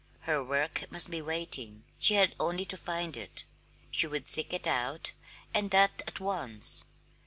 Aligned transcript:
Her 0.21 0.43
work 0.43 0.85
must 0.91 1.11
be 1.11 1.21
waiting; 1.21 1.83
she 1.99 2.15
had 2.15 2.33
only 2.39 2.65
to 2.65 2.75
find 2.75 3.15
it. 3.15 3.43
She 3.91 4.07
would 4.07 4.27
seek 4.27 4.51
it 4.51 4.65
out 4.65 5.11
and 5.53 5.69
that 5.69 6.01
at 6.07 6.19
once. 6.19 6.81